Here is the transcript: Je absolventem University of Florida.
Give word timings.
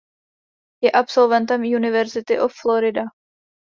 Je 0.81 0.91
absolventem 0.93 1.61
University 1.63 2.39
of 2.39 2.53
Florida. 2.53 3.09